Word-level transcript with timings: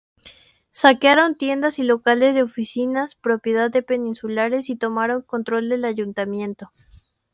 Saquearon 0.71 1.35
tiendas 1.35 1.77
y 1.77 1.83
locales 1.83 2.33
de 2.33 2.41
oficinas 2.41 3.13
propiedad 3.13 3.69
de 3.69 3.83
peninsulares 3.83 4.67
y 4.71 4.75
tomaron 4.75 5.21
control 5.21 5.69
del 5.69 5.85
ayuntamiento. 5.85 6.73